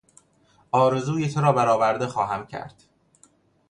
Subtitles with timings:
[0.71, 2.83] آرزوی تو را بر آورده خواهم کرد.